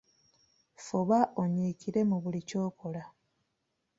Fuba 0.85 1.19
onyikiire 1.41 2.01
mu 2.09 2.17
buli 2.23 2.41
ky’okola. 2.47 3.03